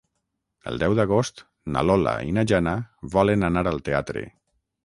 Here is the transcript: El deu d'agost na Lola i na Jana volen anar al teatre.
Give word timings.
El 0.71 0.79
deu 0.83 0.95
d'agost 0.99 1.43
na 1.75 1.85
Lola 1.89 2.15
i 2.31 2.35
na 2.39 2.47
Jana 2.53 2.75
volen 3.17 3.49
anar 3.51 3.67
al 3.73 3.83
teatre. 3.91 4.29